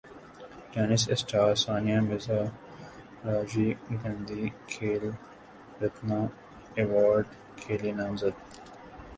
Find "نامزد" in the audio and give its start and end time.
7.99-8.35